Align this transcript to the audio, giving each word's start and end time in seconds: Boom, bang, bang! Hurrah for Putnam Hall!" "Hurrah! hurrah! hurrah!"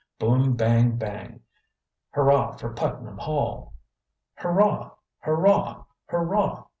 Boom, 0.17 0.55
bang, 0.55 0.97
bang! 0.97 1.41
Hurrah 2.09 2.53
for 2.53 2.73
Putnam 2.73 3.19
Hall!" 3.19 3.75
"Hurrah! 4.33 4.89
hurrah! 5.19 5.83
hurrah!" 6.07 6.65